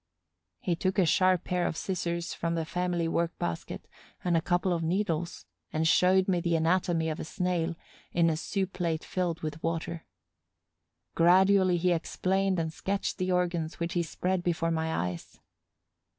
He 0.61 0.75
took 0.75 0.97
a 0.97 1.05
sharp 1.05 1.43
pair 1.43 1.67
of 1.67 1.77
scissors 1.77 2.33
from 2.33 2.55
the 2.55 2.65
family 2.65 3.07
work 3.07 3.37
basket 3.37 3.87
and 4.23 4.35
a 4.35 4.41
couple 4.41 4.73
of 4.73 4.81
needles, 4.81 5.45
and 5.71 5.87
showed 5.87 6.27
me 6.27 6.41
the 6.41 6.55
anatomy 6.55 7.07
of 7.09 7.19
a 7.19 7.23
snail 7.23 7.75
in 8.11 8.27
a 8.27 8.35
soup 8.35 8.73
plate 8.73 9.03
filled 9.03 9.41
with 9.41 9.61
water. 9.61 10.07
Gradually 11.13 11.77
he 11.77 11.91
explained 11.91 12.57
and 12.57 12.73
sketched 12.73 13.19
the 13.19 13.31
organs 13.31 13.79
which 13.79 13.93
he 13.93 14.01
spread 14.01 14.41
before 14.41 14.71
my 14.71 14.91
eyes. 14.91 15.39